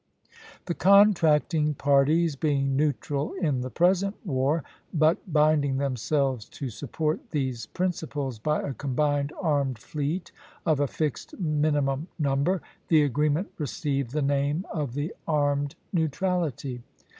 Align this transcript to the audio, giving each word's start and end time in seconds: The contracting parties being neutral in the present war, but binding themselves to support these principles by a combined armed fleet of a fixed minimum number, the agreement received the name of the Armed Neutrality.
The 0.65 0.73
contracting 0.73 1.75
parties 1.75 2.35
being 2.35 2.75
neutral 2.75 3.33
in 3.33 3.61
the 3.61 3.69
present 3.69 4.15
war, 4.25 4.63
but 4.91 5.31
binding 5.31 5.77
themselves 5.77 6.49
to 6.57 6.71
support 6.71 7.29
these 7.29 7.67
principles 7.67 8.39
by 8.39 8.63
a 8.63 8.73
combined 8.73 9.31
armed 9.39 9.77
fleet 9.77 10.31
of 10.65 10.79
a 10.79 10.87
fixed 10.87 11.39
minimum 11.39 12.07
number, 12.17 12.63
the 12.87 13.03
agreement 13.03 13.51
received 13.59 14.09
the 14.09 14.23
name 14.23 14.65
of 14.73 14.95
the 14.95 15.13
Armed 15.27 15.75
Neutrality. 15.93 16.81